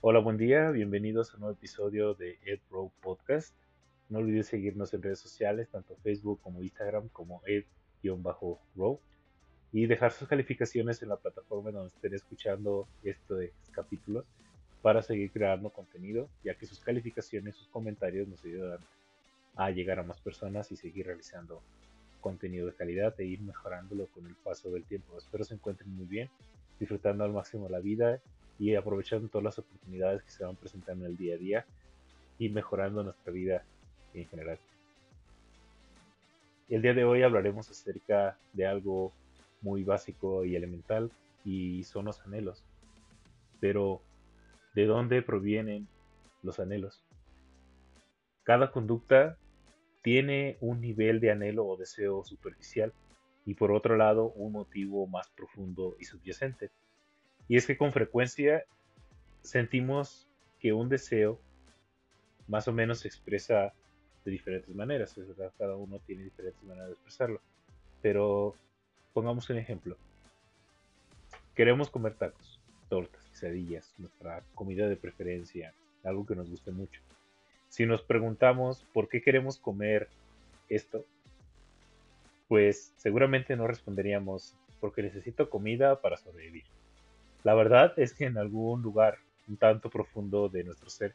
[0.00, 3.52] Hola, buen día, bienvenidos a un nuevo episodio de EdRow Podcast.
[4.08, 9.00] No olvides seguirnos en redes sociales, tanto Facebook como Instagram, como ed-row,
[9.72, 13.40] y dejar sus calificaciones en la plataforma donde estén escuchando estos
[13.72, 14.24] capítulos
[14.82, 18.78] para seguir creando contenido, ya que sus calificaciones, sus comentarios nos ayudan
[19.56, 21.60] a llegar a más personas y seguir realizando
[22.20, 25.18] contenido de calidad e ir mejorándolo con el paso del tiempo.
[25.18, 26.30] Espero se encuentren muy bien,
[26.78, 28.20] disfrutando al máximo la vida
[28.58, 31.66] y aprovechando todas las oportunidades que se van presentando en el día a día
[32.38, 33.64] y mejorando nuestra vida
[34.14, 34.58] en general.
[36.68, 39.12] El día de hoy hablaremos acerca de algo
[39.62, 41.10] muy básico y elemental
[41.44, 42.64] y son los anhelos.
[43.60, 44.02] Pero,
[44.74, 45.88] ¿de dónde provienen
[46.42, 47.02] los anhelos?
[48.42, 49.36] Cada conducta
[50.02, 52.92] tiene un nivel de anhelo o deseo superficial
[53.44, 56.70] y por otro lado un motivo más profundo y subyacente.
[57.48, 58.64] Y es que con frecuencia
[59.42, 60.28] sentimos
[60.60, 61.40] que un deseo
[62.46, 63.72] más o menos se expresa
[64.24, 65.14] de diferentes maneras,
[65.56, 67.40] cada uno tiene diferentes maneras de expresarlo.
[68.02, 68.54] Pero
[69.12, 69.96] pongamos un ejemplo.
[71.54, 75.74] Queremos comer tacos, tortas, quesadillas, nuestra comida de preferencia,
[76.04, 77.00] algo que nos guste mucho.
[77.68, 80.08] Si nos preguntamos por qué queremos comer
[80.68, 81.04] esto,
[82.48, 86.64] pues seguramente no responderíamos porque necesito comida para sobrevivir.
[87.44, 91.14] La verdad es que en algún lugar un tanto profundo de nuestro ser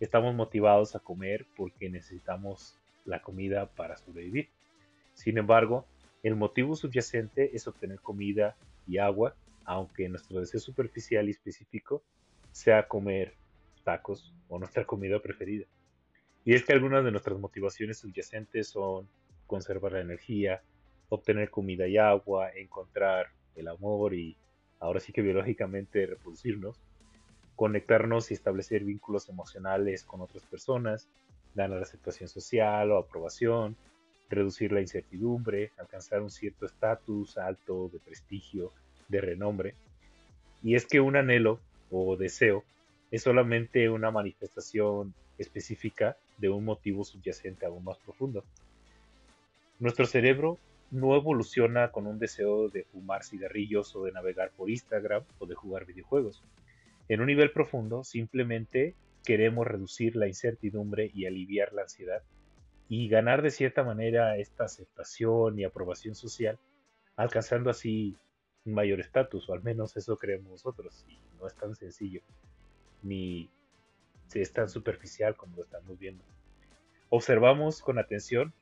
[0.00, 4.48] estamos motivados a comer porque necesitamos la comida para sobrevivir.
[5.14, 5.86] Sin embargo,
[6.22, 12.02] el motivo subyacente es obtener comida y agua, aunque nuestro deseo superficial y específico
[12.50, 13.34] sea comer
[13.84, 15.66] tacos o nuestra comida preferida.
[16.44, 19.08] Y es que algunas de nuestras motivaciones subyacentes son
[19.46, 20.62] conservar la energía,
[21.08, 24.36] obtener comida y agua, encontrar el amor y
[24.80, 26.76] ahora sí que biológicamente reproducirnos,
[27.56, 31.08] conectarnos y establecer vínculos emocionales con otras personas,
[31.54, 33.76] ganar aceptación social o aprobación,
[34.28, 38.72] reducir la incertidumbre, alcanzar un cierto estatus alto de prestigio,
[39.08, 39.74] de renombre.
[40.62, 41.60] Y es que un anhelo
[41.90, 42.64] o deseo
[43.10, 48.44] es solamente una manifestación específica de un motivo subyacente aún más profundo.
[49.78, 50.58] Nuestro cerebro
[50.94, 55.56] no evoluciona con un deseo de fumar cigarrillos o de navegar por Instagram o de
[55.56, 56.44] jugar videojuegos.
[57.08, 58.94] En un nivel profundo, simplemente
[59.24, 62.22] queremos reducir la incertidumbre y aliviar la ansiedad
[62.88, 66.60] y ganar de cierta manera esta aceptación y aprobación social,
[67.16, 68.16] alcanzando así
[68.64, 72.20] un mayor estatus, o al menos eso creemos nosotros, y no es tan sencillo,
[73.02, 73.50] ni
[74.32, 76.22] es tan superficial como lo estamos viendo.
[77.08, 78.54] Observamos con atención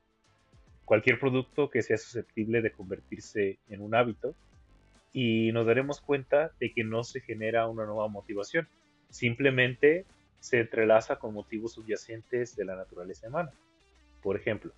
[0.84, 4.34] cualquier producto que sea susceptible de convertirse en un hábito
[5.12, 8.66] y nos daremos cuenta de que no se genera una nueva motivación,
[9.10, 10.04] simplemente
[10.40, 13.52] se entrelaza con motivos subyacentes de la naturaleza humana.
[14.22, 14.72] Por ejemplo,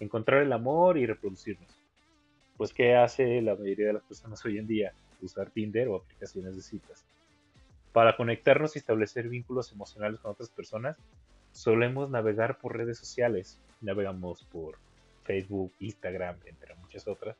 [0.00, 1.68] encontrar el amor y reproducirnos.
[2.56, 4.92] Pues, ¿qué hace la mayoría de las personas hoy en día?
[5.22, 7.04] Usar Tinder o aplicaciones de citas.
[7.92, 10.98] Para conectarnos y establecer vínculos emocionales con otras personas,
[11.52, 13.58] solemos navegar por redes sociales.
[13.80, 14.78] Navegamos por
[15.26, 17.36] Facebook, Instagram, entre muchas otras,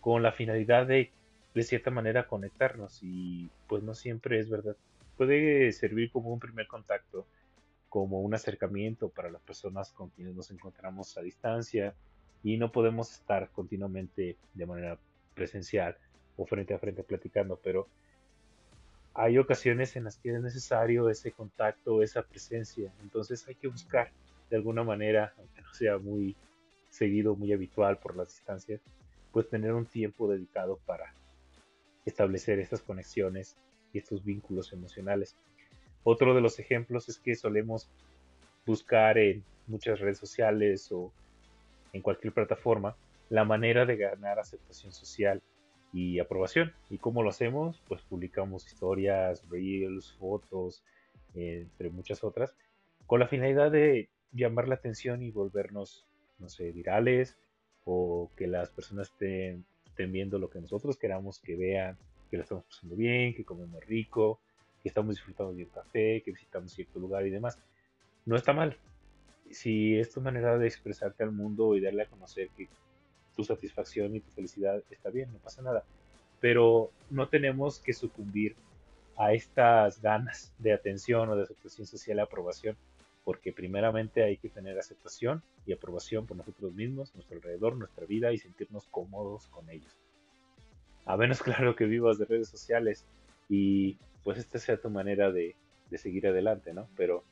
[0.00, 1.10] con la finalidad de,
[1.54, 4.76] de cierta manera, conectarnos y pues no siempre es verdad.
[5.16, 7.26] Puede servir como un primer contacto,
[7.88, 11.94] como un acercamiento para las personas con quienes nos encontramos a distancia
[12.42, 14.98] y no podemos estar continuamente de manera
[15.34, 15.96] presencial
[16.36, 17.86] o frente a frente platicando, pero
[19.14, 24.10] hay ocasiones en las que es necesario ese contacto, esa presencia, entonces hay que buscar
[24.50, 26.34] de alguna manera, aunque no sea muy
[26.92, 28.80] seguido, muy habitual por las distancias,
[29.32, 31.14] pues tener un tiempo dedicado para
[32.04, 33.56] establecer estas conexiones
[33.92, 35.36] y estos vínculos emocionales.
[36.04, 37.88] Otro de los ejemplos es que solemos
[38.66, 41.12] buscar en muchas redes sociales o
[41.92, 42.96] en cualquier plataforma
[43.30, 45.42] la manera de ganar aceptación social
[45.92, 46.72] y aprobación.
[46.90, 47.82] ¿Y cómo lo hacemos?
[47.88, 50.82] Pues publicamos historias, reels, fotos,
[51.34, 52.54] entre muchas otras,
[53.06, 56.06] con la finalidad de llamar la atención y volvernos
[56.42, 57.36] no sé, virales
[57.84, 59.64] o que las personas estén,
[59.96, 61.96] viendo lo que nosotros queramos que vean,
[62.28, 64.40] que lo estamos pasando bien, que comemos rico,
[64.82, 67.56] que estamos disfrutando de un café, que visitamos cierto lugar y demás.
[68.26, 68.76] No está mal.
[69.50, 72.68] Si es tu manera de expresarte al mundo y darle a conocer que
[73.36, 75.84] tu satisfacción y tu felicidad está bien, no pasa nada.
[76.40, 78.56] Pero no tenemos que sucumbir
[79.16, 82.76] a estas ganas de atención o de aceptación social y aprobación
[83.24, 88.32] porque primeramente hay que tener aceptación y aprobación por nosotros mismos, nuestro alrededor, nuestra vida
[88.32, 89.96] y sentirnos cómodos con ellos.
[91.04, 93.04] A menos claro que vivas de redes sociales
[93.48, 95.54] y pues esta sea tu manera de,
[95.90, 96.88] de seguir adelante, ¿no?
[96.96, 97.22] Pero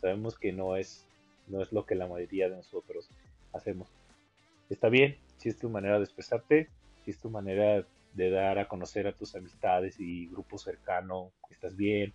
[0.00, 1.06] sabemos que no es,
[1.48, 3.08] no es lo que la mayoría de nosotros
[3.52, 3.88] hacemos.
[4.68, 6.68] Está bien, si es tu manera de expresarte,
[7.04, 11.54] si es tu manera de dar a conocer a tus amistades y grupos cercanos que
[11.54, 12.12] estás bien,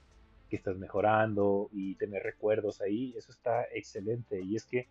[0.51, 4.42] que estás mejorando y tener recuerdos ahí, eso está excelente.
[4.42, 4.89] Y es que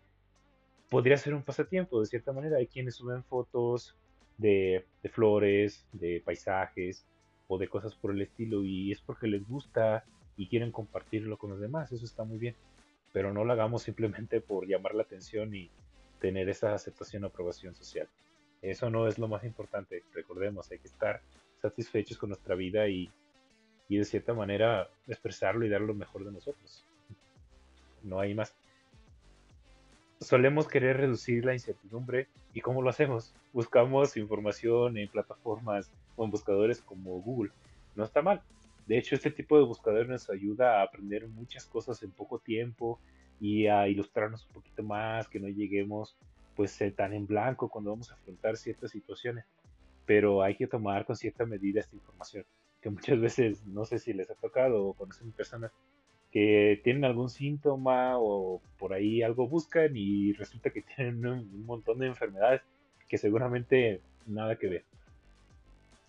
[0.89, 2.57] podría ser un pasatiempo, de cierta manera.
[2.57, 3.95] Hay quienes suben fotos
[4.39, 7.05] de, flores, de paisajes
[7.47, 10.03] o de cosas por el estilo y es porque les gusta
[10.35, 11.91] y quieren compartirlo con los demás.
[11.91, 12.55] Eso está muy bien.
[13.13, 15.69] Pero no lo hagamos simplemente por llamar la atención y
[16.19, 18.07] tener esa aceptación o aprobación social.
[18.63, 20.01] Eso no es lo más importante.
[20.11, 21.21] Recordemos, hay que estar
[21.61, 23.11] satisfechos con nuestra vida y,
[23.97, 26.85] de cierta manera expresarlo y dar lo mejor de nosotros.
[28.03, 28.53] No hay más.
[30.19, 33.33] Solemos querer reducir la incertidumbre y ¿cómo lo hacemos?
[33.53, 37.51] Buscamos información en plataformas o en buscadores como Google.
[37.95, 38.41] No está mal.
[38.87, 42.99] De hecho, este tipo de buscadores nos ayuda a aprender muchas cosas en poco tiempo
[43.39, 46.15] y a ilustrarnos un poquito más, que no lleguemos
[46.55, 49.45] pues eh, tan en blanco cuando vamos a afrontar ciertas situaciones.
[50.05, 52.45] Pero hay que tomar con cierta medida esta información,
[52.81, 55.71] que muchas veces no sé si les ha tocado o conocen personas
[56.31, 61.99] que tienen algún síntoma o por ahí algo buscan y resulta que tienen un, montón
[61.99, 62.61] de enfermedades
[63.07, 64.83] que seguramente nada que ver.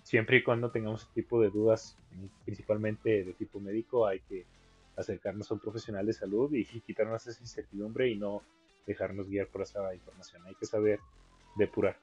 [0.03, 1.97] Siempre y cuando tengamos este tipo de dudas,
[2.45, 4.45] principalmente de tipo médico, hay que
[4.97, 8.43] acercarnos a un profesional de salud y, quitarnos esa incertidumbre y no
[8.87, 10.43] dejarnos guiar por esa información.
[10.47, 11.01] Hay que saber
[11.57, 11.97] depurar.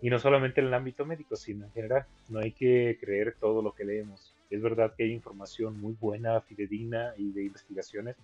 [0.00, 2.06] Y no solamente en el ámbito médico, sino en general.
[2.28, 4.34] No hay que creer todo lo que leemos.
[4.50, 8.16] Es verdad que hay información muy buena, fidedigna y de investigaciones,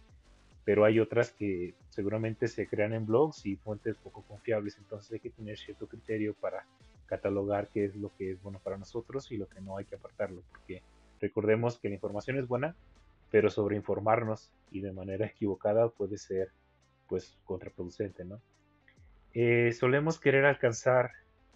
[0.64, 4.78] pero hay otras que seguramente se crean en blogs y fuentes poco confiables.
[4.78, 6.64] Entonces hay que tener cierto criterio para
[7.06, 9.96] catalogar qué es lo que es bueno para nosotros y lo que no hay que
[9.96, 10.42] apartarlo.
[10.50, 10.82] Porque
[11.20, 12.74] recordemos que la información es buena,
[13.30, 16.50] pero sobreinformarnos y de manera equivocada puede ser
[17.08, 18.40] pues contraproducente, ¿no?
[19.34, 21.10] Eh, solemos querer alcanzar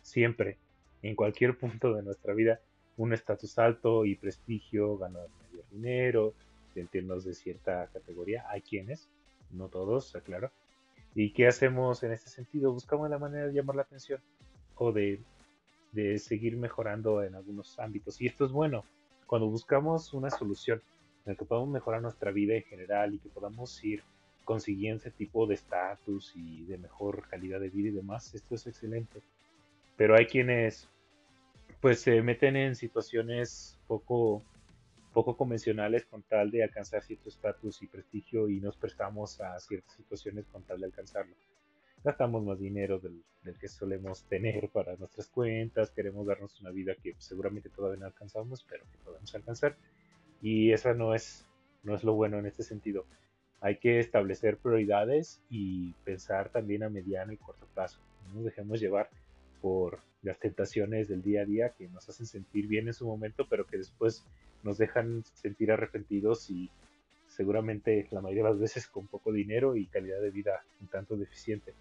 [0.08, 0.58] siempre,
[1.02, 2.60] en cualquier punto de nuestra vida,
[2.96, 6.34] un estatus alto y prestigio, ganar mayor dinero,
[6.74, 8.44] sentirnos de cierta categoría.
[8.48, 9.08] Hay quienes,
[9.50, 10.50] no todos, aclaro.
[11.14, 12.72] ¿Y qué hacemos en este sentido?
[12.72, 14.20] Buscamos la manera de llamar la atención
[14.76, 15.20] o de,
[15.92, 18.20] de seguir mejorando en algunos ámbitos.
[18.20, 18.84] Y esto es bueno,
[19.26, 20.82] cuando buscamos una solución
[21.24, 24.02] en el que podamos mejorar nuestra vida en general y que podamos ir
[24.44, 28.66] consiguiendo ese tipo de estatus y de mejor calidad de vida y demás, esto es
[28.66, 29.20] excelente.
[29.98, 30.88] Pero hay quienes
[31.80, 34.44] pues se meten en situaciones poco,
[35.12, 39.92] poco convencionales con tal de alcanzar cierto estatus y prestigio y nos prestamos a ciertas
[39.96, 41.34] situaciones con tal de alcanzarlo.
[42.04, 43.24] Gastamos más dinero del,
[43.58, 48.64] que solemos tener para nuestras cuentas, queremos darnos una vida que seguramente todavía no alcanzamos,
[48.68, 49.76] pero que podemos alcanzar
[50.40, 51.44] y esa no es,
[51.82, 53.04] no es lo bueno en este sentido.
[53.60, 57.98] Hay que establecer prioridades y pensar también a mediano y corto plazo.
[58.28, 59.10] No nos dejemos llevar
[59.60, 63.46] por las tentaciones del día a día que nos hacen sentir bien en su momento,
[63.48, 64.24] pero que después
[64.62, 66.70] nos dejan sentir arrepentidos y
[67.28, 71.16] seguramente la mayoría de las veces con poco dinero y calidad de vida un tanto
[71.16, 71.74] deficiente.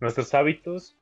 [0.00, 0.96] Nuestros hábitos,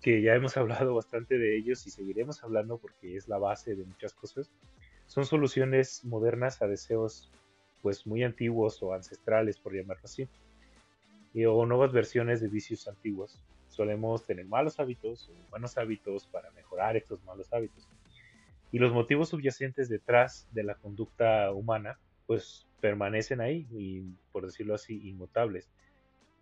[0.00, 3.84] que ya hemos hablado bastante de ellos y seguiremos hablando porque es la base de
[3.84, 4.50] muchas cosas,
[5.06, 7.30] son soluciones modernas a deseos
[7.82, 10.28] pues muy antiguos o ancestrales, por llamarlo así,
[11.46, 13.38] o nuevas versiones de vicios antiguos.
[13.76, 17.86] Solemos tener malos hábitos o buenos hábitos para mejorar estos malos hábitos.
[18.72, 24.00] Y los motivos subyacentes detrás de la conducta humana pues permanecen ahí y
[24.32, 25.68] por decirlo así inmutables,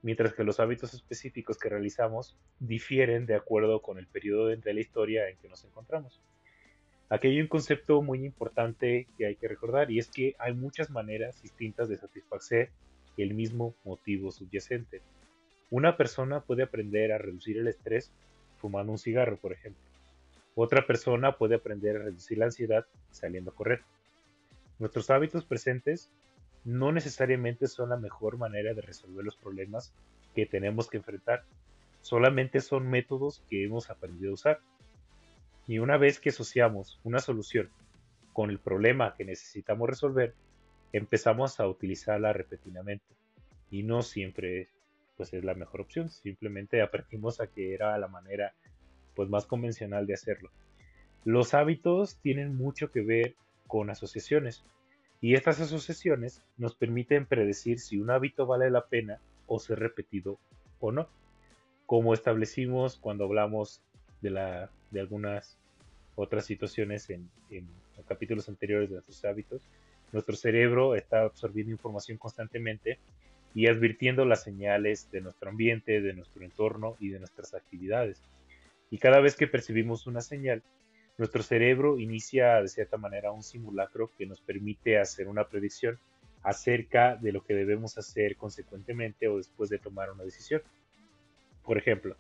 [0.03, 4.81] mientras que los hábitos específicos que realizamos difieren de acuerdo con el periodo de la
[4.81, 6.21] historia en que nos encontramos.
[7.09, 10.89] Aquí hay un concepto muy importante que hay que recordar y es que hay muchas
[10.89, 12.71] maneras distintas de satisfacer
[13.17, 15.03] el mismo motivo subyacente.
[15.71, 18.13] Una persona puede aprender a reducir el estrés
[18.59, 19.83] fumando un cigarro, por ejemplo.
[20.55, 23.83] Otra persona puede aprender a reducir la ansiedad saliendo a correr.
[24.79, 26.11] Nuestros hábitos presentes
[26.65, 29.93] no necesariamente son la mejor manera de resolver los problemas
[30.35, 31.45] que tenemos que enfrentar,
[32.01, 34.61] solamente son métodos que hemos aprendido a usar.
[35.67, 37.71] Y una vez que asociamos una solución
[38.33, 40.35] con el problema que necesitamos resolver,
[40.93, 43.05] empezamos a utilizarla repentinamente.
[43.71, 44.69] Y no siempre
[45.17, 48.55] pues, es la mejor opción, simplemente aprendimos a que era la manera
[49.15, 50.51] pues, más convencional de hacerlo.
[51.25, 53.35] Los hábitos tienen mucho que ver
[53.67, 54.65] con asociaciones
[55.21, 60.39] y estas asociaciones nos permiten predecir si un hábito vale la pena o ser repetido
[60.81, 61.09] o no.
[61.87, 63.81] Como establecimos cuando hablamos
[64.21, 65.57] de, la, de algunas
[66.17, 67.31] otras situaciones en,
[68.07, 69.63] capítulos anteriores de nuestros hábitos,
[70.15, 73.01] Nuestro cerebro está absorbiendo información constantemente
[73.55, 78.21] y advirtiendo las señales de nuestro ambiente, de nuestro entorno y de nuestras actividades.
[78.91, 80.63] Y cada vez que percibimos una señal,
[81.17, 86.01] nuestro cerebro inicia de cierta manera un simulacro que nos permite hacer una predicción
[86.43, 90.61] acerca de lo que debemos hacer consecuentemente o después de tomar una decisión.
[91.63, 92.17] Por ejemplo,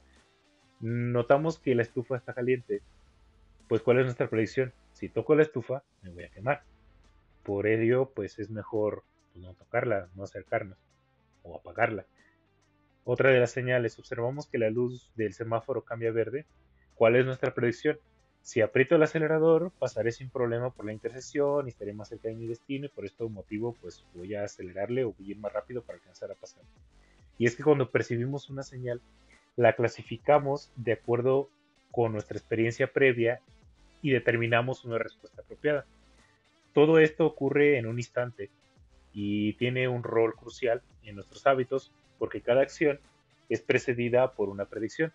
[0.80, 2.80] notamos que la estufa está caliente,
[3.68, 4.72] pues ¿cuál es nuestra predicción?
[4.92, 6.62] Si toco la estufa, me voy a quemar.
[7.42, 9.02] Por ello, pues es mejor
[9.34, 10.78] no tocarla, no acercarnos
[11.44, 12.04] o apagarla.
[13.04, 16.46] Otra de las señales, observamos que la luz del semáforo cambia verde.
[16.94, 17.98] ¿Cuál es nuestra predicción?
[18.42, 22.34] Si aprieto el acelerador, pasaré sin problema por la intersección y estaré más cerca de
[22.34, 25.98] mi destino y por este motivo pues voy a acelerarle o ir más rápido para
[25.98, 26.62] alcanzar a pasar.
[27.38, 29.00] Y es que cuando percibimos una señal,
[29.56, 31.48] la clasificamos de acuerdo
[31.90, 33.40] con nuestra experiencia previa
[34.02, 35.86] y determinamos una respuesta apropiada.
[36.74, 38.50] Todo esto ocurre en un instante
[39.14, 43.00] y tiene un rol crucial en nuestros hábitos porque cada acción
[43.48, 45.12] es precedida por una predicción.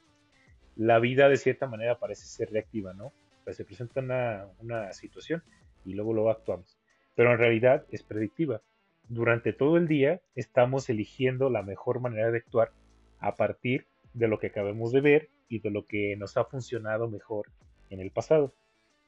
[0.75, 3.11] La vida de cierta manera parece ser reactiva, ¿no?
[3.53, 5.43] se presenta una, una situación
[5.85, 6.77] y luego lo actuamos.
[7.15, 8.61] Pero en realidad es predictiva.
[9.07, 12.71] Durante todo el día estamos eligiendo la mejor manera de actuar
[13.19, 17.09] a partir de lo que acabamos de ver y de lo que nos ha funcionado
[17.09, 17.47] mejor
[17.89, 18.53] en el pasado.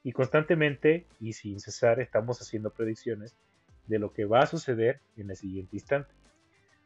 [0.02, 3.36] Y constantemente y sin cesar estamos haciendo predicciones
[3.86, 6.12] de lo que va a suceder en el siguiente instante.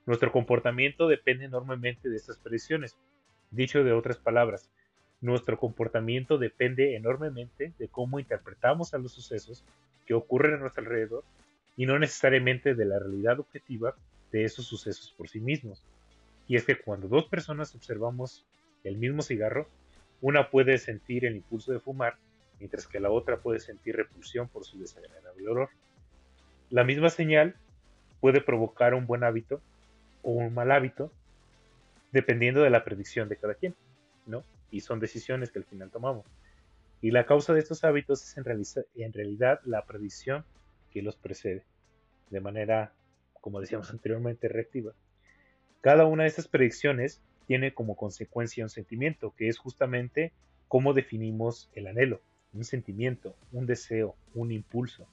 [0.07, 2.97] Nuestro comportamiento depende enormemente de estas predicciones.
[3.51, 4.71] Dicho de otras palabras,
[5.21, 9.65] nuestro comportamiento depende enormemente de cómo interpretamos a los sucesos
[10.07, 11.25] que ocurren a nuestro alrededor
[11.77, 13.95] y no necesariamente de la realidad objetiva
[14.33, 15.83] de esos sucesos por sí mismos.
[16.49, 18.45] Y es que cuando dos personas observamos
[18.85, 19.69] el mismo cigarro,
[20.21, 22.17] una puede sentir el impulso de fumar,
[22.59, 25.71] mientras que la otra puede sentir repulsión por su desagradable olor.
[26.77, 27.57] La misma señal
[28.21, 29.63] puede provocar un buen hábito
[30.23, 31.11] o un mal hábito,
[32.13, 33.75] dependiendo de la predicción de cada quien,
[34.27, 34.43] ¿no?
[34.71, 36.27] Y son decisiones que al final tomamos.
[37.01, 38.45] Y la causa de estos hábitos es en,
[39.03, 40.45] en realidad la predicción
[40.91, 41.65] que los precede,
[42.29, 42.93] de manera,
[43.41, 44.93] como decíamos anteriormente, reactiva.
[45.81, 50.35] Cada una de estas predicciones tiene como consecuencia un sentimiento, que es justamente
[50.69, 52.21] cómo definimos el anhelo,
[52.53, 55.09] un sentimiento, un deseo, un impulso.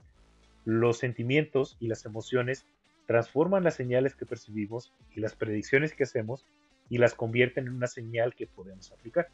[0.65, 2.65] Los sentimientos y las emociones
[3.05, 6.45] transforman las señales que percibimos y las predicciones que hacemos
[6.89, 9.27] y las convierten en una señal que podemos aplicar.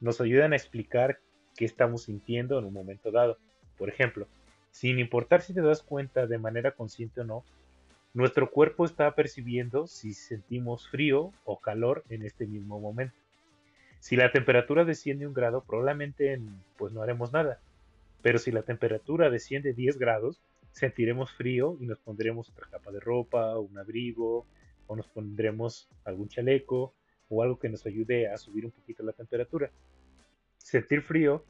[0.00, 1.18] Nos ayudan a explicar
[1.56, 3.38] qué estamos sintiendo en un momento dado.
[3.76, 4.28] Por ejemplo,
[4.70, 7.44] sin importar si te das cuenta de manera consciente o no,
[8.12, 13.16] nuestro cuerpo está percibiendo si sentimos frío o calor en este mismo momento.
[13.98, 16.40] Si la temperatura desciende un grado, probablemente
[16.76, 17.58] pues no haremos nada.
[18.24, 20.40] Pero si la temperatura desciende 10 grados,
[20.72, 24.46] sentiremos frío y nos pondremos otra capa de ropa, un abrigo,
[24.88, 26.92] o nos pondremos algún chaleco
[27.28, 29.70] o algo que nos ayude a subir un poquito la temperatura.
[30.58, 31.44] Sentir frío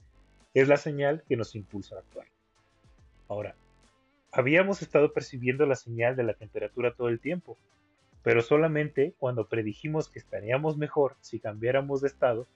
[0.53, 2.27] es la señal que nos impulsa a actuar.
[3.29, 3.57] Ahora,
[4.37, 7.57] Habíamos estado percibiendo la señal de la temperatura todo el tiempo,
[8.25, 12.49] pero solamente cuando predijimos que estaríamos mejor si cambiáramos de estado,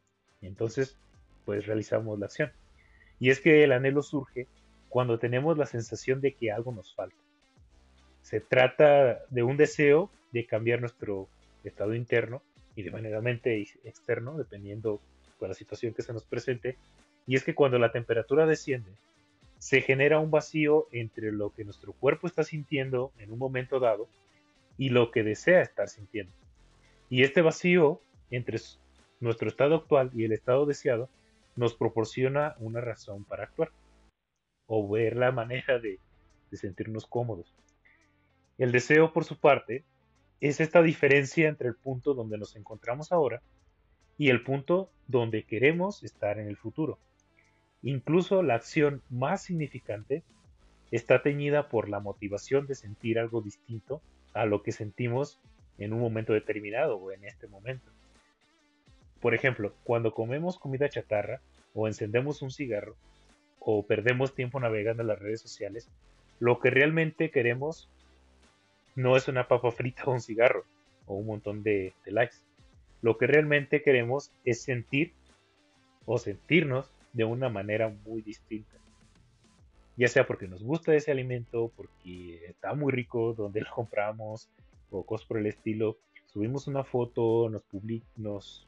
[0.43, 0.99] entonces
[1.45, 2.51] pues realizamos la acción.
[3.21, 4.47] Y es que el anhelo surge
[4.89, 7.17] cuando tenemos la sensación de que algo nos falta.
[8.23, 11.29] Se trata de un deseo de cambiar nuestro
[11.65, 12.43] estado interno
[12.77, 15.01] y de manera mente externo, dependiendo
[15.41, 16.77] de la situación que se nos presente.
[17.27, 18.91] Y es que cuando la temperatura desciende,
[19.59, 24.09] se genera un vacío entre lo que nuestro cuerpo está sintiendo en un momento dado
[24.77, 26.33] y lo que desea estar sintiendo.
[27.11, 28.59] Y este vacío entre
[29.21, 31.09] nuestro estado actual y el estado deseado
[31.59, 33.73] nos proporciona una razón para actuar
[34.67, 35.99] o ver la manera de,
[36.53, 37.53] sentirnos cómodos.
[38.59, 39.85] El deseo, por su parte,
[40.41, 43.43] es esta diferencia entre el punto donde nos encontramos ahora
[44.17, 47.01] y el punto donde queremos estar en el futuro.
[47.83, 50.23] Incluso la acción más significante
[50.93, 54.01] está teñida por la motivación de sentir algo distinto
[54.33, 55.41] a lo que sentimos
[55.77, 57.91] en un momento determinado o en este momento.
[59.21, 61.41] Por ejemplo, cuando comemos comida chatarra
[61.75, 62.97] o encendemos un cigarro
[63.59, 65.91] o perdemos tiempo navegando en las redes sociales,
[66.39, 67.89] lo que realmente queremos
[68.95, 70.65] no es una papa frita o un cigarro
[71.07, 72.37] o un montón de, likes.
[73.03, 75.13] Lo que realmente queremos es sentir
[76.05, 78.77] o sentirnos de una manera muy distinta.
[79.97, 84.49] Ya sea porque nos gusta ese alimento, porque está muy rico donde lo compramos,
[84.91, 85.99] o cosas por el estilo.
[86.27, 88.68] Subimos una foto, nos public, nos,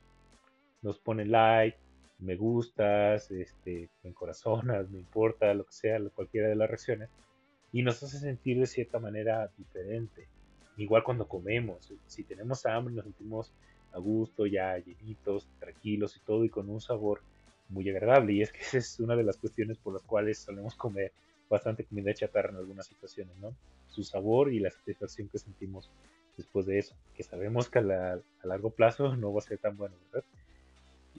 [0.82, 1.78] nos pone like,
[2.18, 7.08] me gustas, este, en corazonas, me importa, lo que sea, cualquiera de las reacciones.
[7.72, 10.26] y nos hace sentir de cierta manera diferente.
[10.76, 13.52] Igual cuando comemos, si tenemos hambre nos sentimos
[13.92, 17.22] a gusto, ya llenitos, tranquilos y todo, y con un sabor
[17.68, 18.32] muy agradable.
[18.34, 21.12] Y es que esa es una de las cuestiones por las cuales solemos comer
[21.49, 23.54] bastante comida chatarra en algunas situaciones, ¿no?
[23.88, 25.90] Su sabor y la satisfacción que sentimos
[26.37, 29.76] después de eso, que sabemos que a, a largo plazo no va a ser tan
[29.76, 30.26] bueno, ¿verdad?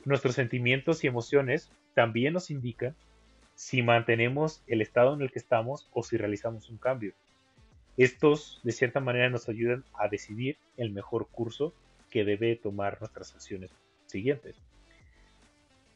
[0.06, 2.96] Nuestros sentimientos y emociones también nos indican
[3.56, 7.14] si mantenemos el estado en el que estamos o si realizamos un cambio.
[7.98, 11.74] Estos, de cierta manera, nos ayudan a decidir el mejor curso
[12.10, 13.72] que debe tomar nuestras acciones
[14.08, 14.56] siguientes.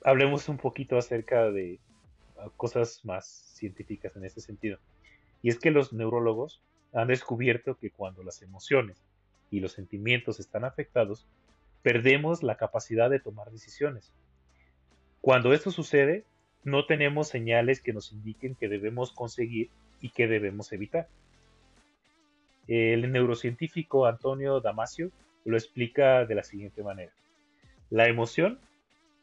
[0.03, 1.79] Hablemos un poquito acerca de
[2.37, 4.77] ah, cosas más científicas en este sentido.
[5.41, 6.61] Y es que los neurólogos
[6.93, 9.01] han descubierto que cuando las emociones
[9.49, 11.25] y los sentimientos están afectados,
[11.85, 14.11] perdemos la capacidad de tomar decisiones.
[15.21, 16.23] Cuando esto sucede,
[16.63, 19.69] no tenemos señales que nos indiquen que debemos conseguir
[20.01, 21.07] y que debemos evitar.
[22.67, 25.11] El neurocientífico Antonio Damasio
[25.43, 27.11] lo explica de la siguiente manera.
[27.91, 28.57] La emoción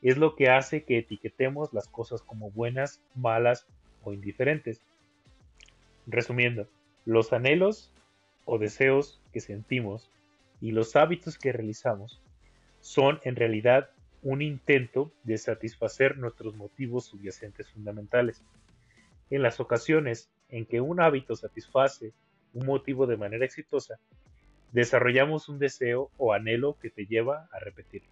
[0.01, 3.67] es lo que hace que etiquetemos las cosas como buenas, malas
[4.05, 4.81] o indiferentes.
[6.07, 6.69] Resumiendo,
[7.07, 7.91] los anhelos
[8.45, 10.09] o deseos que sentimos
[10.61, 12.23] y los hábitos que realizamos
[12.83, 13.91] son en realidad
[14.23, 18.45] un intento de satisfacer nuestros motivos subyacentes fundamentales.
[19.31, 22.13] En las ocasiones en que un hábito satisface
[22.53, 23.99] un motivo de manera exitosa,
[24.73, 28.11] desarrollamos un deseo o anhelo que te lleva a repetirlo.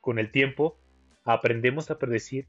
[0.00, 0.76] Con el tiempo,
[1.24, 2.46] aprendemos a predecir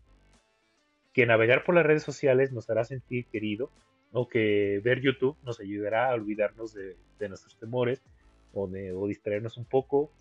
[1.14, 3.70] que navegar por las redes sociales nos hará sentir querido
[4.14, 6.96] o que ver YouTube nos ayudará a olvidarnos de,
[7.28, 8.02] nuestros temores
[8.54, 10.12] o, de, o distraernos un poco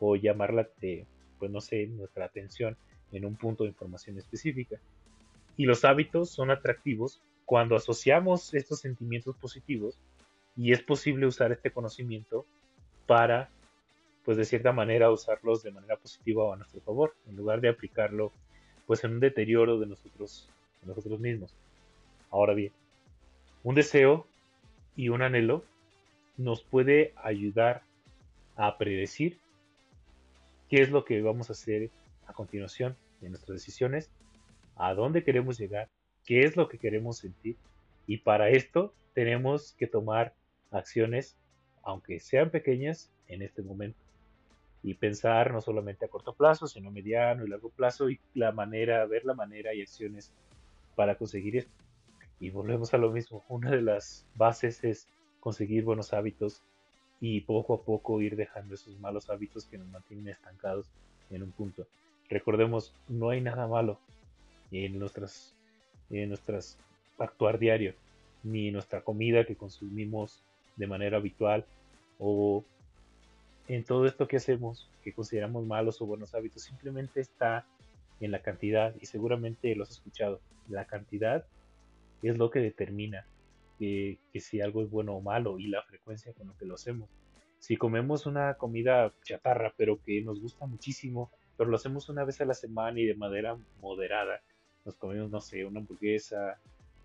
[0.00, 1.06] o llamarla de,
[1.38, 2.76] pues no sé, nuestra atención
[3.12, 4.76] en un punto de información específica.
[5.56, 9.98] Y los hábitos son atractivos cuando asociamos estos sentimientos positivos
[10.56, 12.44] y es posible usar este conocimiento
[13.06, 13.48] para,
[14.24, 17.68] pues de cierta manera, usarlos de manera positiva o a nuestro favor, en lugar de
[17.68, 18.32] aplicarlo
[18.86, 20.48] pues en un deterioro de nosotros,
[20.82, 21.54] de nosotros mismos.
[22.30, 22.72] Ahora bien,
[23.62, 24.26] un deseo
[24.96, 25.64] y un anhelo
[26.36, 27.82] nos puede ayudar
[28.56, 29.38] a predecir
[30.68, 31.90] qué es lo que vamos a hacer
[32.26, 34.10] a continuación de nuestras decisiones,
[34.76, 35.88] a dónde queremos llegar,
[36.24, 37.56] qué es lo que queremos sentir.
[38.06, 40.34] Y para esto tenemos que tomar
[40.70, 41.36] acciones,
[41.82, 43.98] aunque sean pequeñas, en este momento.
[44.82, 49.04] Y pensar no solamente a corto plazo, sino mediano y largo plazo y la manera,
[49.06, 50.32] ver la manera y acciones
[50.94, 51.72] para conseguir esto.
[52.40, 55.08] Y volvemos a lo mismo, una de las bases es
[55.40, 56.62] conseguir buenos hábitos
[57.20, 60.86] y poco a poco ir dejando esos malos hábitos que nos mantienen estancados
[61.30, 61.86] en un punto.
[62.28, 63.98] Recordemos, no hay nada malo
[64.70, 65.54] en nuestras,
[66.10, 66.34] en
[67.18, 67.94] actuar diario,
[68.42, 70.42] ni nuestra comida que consumimos
[70.76, 71.64] de manera habitual
[72.18, 72.64] o
[73.66, 77.66] en todo esto que hacemos, que consideramos malos o buenos hábitos, simplemente está
[78.20, 80.40] en la cantidad y seguramente lo has escuchado.
[80.68, 81.44] La cantidad
[82.22, 83.26] es lo que determina
[83.78, 87.08] que, si algo es bueno o malo y la frecuencia con lo que lo hacemos.
[87.58, 92.40] Si comemos una comida chatarra, pero que nos gusta muchísimo, pero lo hacemos una vez
[92.40, 94.40] a la semana y de manera moderada,
[94.84, 96.58] nos comemos, no sé, una hamburguesa,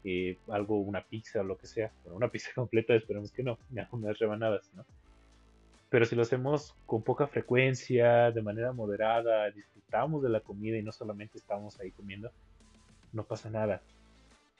[0.03, 3.57] eh, algo, una pizza o lo que sea, bueno, una pizza completa, esperemos que no,
[3.91, 4.85] unas rebanadas, ¿no?
[5.89, 10.81] Pero si lo hacemos con poca frecuencia, de manera moderada, disfrutamos de la comida y
[10.81, 12.31] no solamente estamos ahí comiendo,
[13.11, 13.79] no pasa nada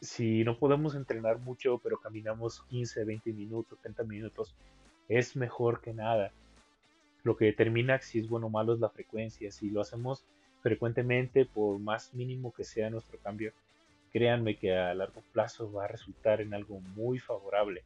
[0.01, 4.56] si no podemos entrenar mucho, pero caminamos 15, 20 minutos, 30 minutos,
[5.08, 6.32] es mejor que nada.
[7.23, 9.51] Lo que determina si es bueno o malo es la frecuencia.
[9.51, 10.25] Si lo hacemos
[10.62, 13.53] frecuentemente, por más mínimo que sea nuestro cambio,
[14.12, 17.84] créanme que a largo plazo va a resultar en algo muy favorable.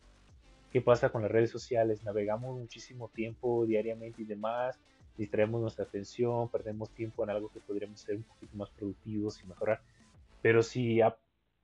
[0.72, 2.04] ¿Qué pasa con las redes sociales?
[2.04, 4.78] Navegamos muchísimo tiempo diariamente y demás,
[5.18, 9.48] distraemos nuestra atención, perdemos tiempo en algo que podríamos ser un poquito más productivos y
[9.48, 9.82] mejorar.
[10.42, 11.02] Pero si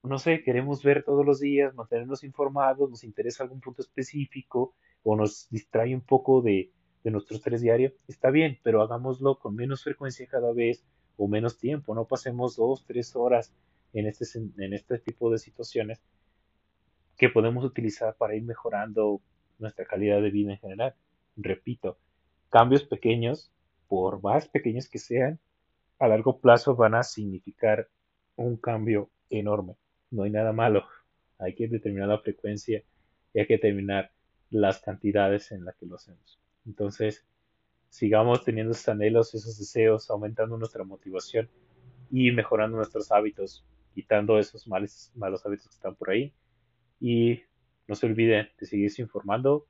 [0.04, 5.16] no sé, queremos ver todos los días, mantenernos informados, nos interesa algún punto específico o
[5.16, 6.70] nos distrae un poco de,
[7.02, 10.84] de nuestro estrés diario, está bien, pero hagámoslo con menos frecuencia cada vez
[11.16, 13.54] o menos tiempo, no pasemos dos, tres horas
[13.94, 14.26] en este,
[14.58, 16.02] en este tipo de situaciones
[17.16, 19.22] que podemos utilizar para ir mejorando
[19.58, 20.94] nuestra calidad de vida en general.
[21.36, 21.96] Repito,
[22.50, 23.50] cambios pequeños,
[23.88, 25.38] por más pequeños que sean,
[25.98, 27.88] a largo plazo van a significar
[28.36, 29.76] un cambio enorme
[30.14, 30.86] no hay nada malo.
[31.38, 32.82] Hay que determinar la frecuencia
[33.32, 34.12] y hay que determinar
[34.50, 36.38] las cantidades en las que lo hacemos.
[36.66, 37.26] Entonces,
[37.88, 41.50] sigamos teniendo esos anhelos, esos deseos, aumentando nuestra motivación
[42.10, 45.12] y mejorando nuestros hábitos, quitando esos malos
[45.44, 46.32] hábitos que están por ahí
[47.00, 47.42] y
[47.86, 49.66] No se olviden de seguirse informando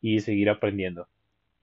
[0.00, 1.06] y seguir aprendiendo.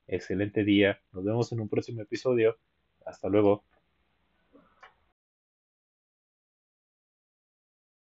[0.07, 1.01] Excelente día.
[1.11, 2.57] Nos vemos en un próximo episodio.
[3.05, 3.63] Hasta luego.